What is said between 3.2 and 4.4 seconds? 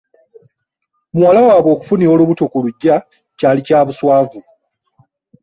kyali kya buswavu